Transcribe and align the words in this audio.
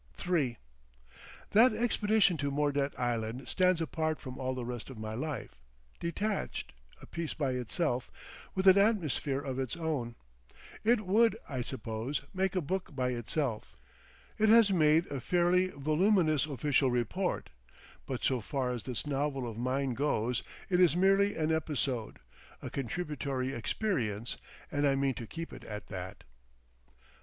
III 0.27 0.57
That 1.51 1.73
expedition 1.75 2.35
to 2.37 2.49
Mordet 2.49 2.97
Island 2.99 3.47
stands 3.47 3.81
apart 3.81 4.19
from 4.19 4.39
all 4.39 4.55
the 4.55 4.65
rest 4.65 4.89
of 4.89 4.97
my 4.97 5.13
life, 5.13 5.59
detached, 5.99 6.73
a 7.03 7.05
piece 7.05 7.35
by 7.35 7.51
itself 7.51 8.09
with 8.55 8.65
an 8.67 8.79
atmosphere 8.79 9.39
of 9.41 9.59
its 9.59 9.77
own. 9.77 10.15
It 10.83 11.01
would, 11.01 11.37
I 11.47 11.61
suppose, 11.61 12.23
make 12.33 12.55
a 12.55 12.61
book 12.61 12.95
by 12.95 13.11
itself—it 13.11 14.49
has 14.49 14.71
made 14.71 15.05
a 15.11 15.21
fairly 15.21 15.67
voluminous 15.67 16.47
official 16.47 16.89
report—but 16.89 18.23
so 18.23 18.41
far 18.41 18.71
as 18.73 18.81
this 18.81 19.05
novel 19.05 19.47
of 19.47 19.55
mine 19.55 19.93
goes 19.93 20.41
it 20.67 20.81
is 20.81 20.95
merely 20.95 21.35
an 21.35 21.51
episode, 21.51 22.17
a 22.59 22.71
contributory 22.71 23.53
experience, 23.53 24.37
and 24.71 24.87
I 24.87 24.95
mean 24.95 25.13
to 25.13 25.27
keep 25.27 25.53
it 25.53 25.63
at 25.63 25.89
that. 25.89 26.23